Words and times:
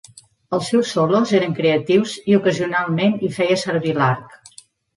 Els 0.57 0.69
seus 0.71 0.93
solos 0.95 1.33
eren 1.41 1.53
creatius 1.59 2.15
i 2.33 2.39
ocasionalment 2.39 3.17
hi 3.29 3.33
feia 3.39 3.61
servir 3.69 3.97
l'arc. 4.03 4.37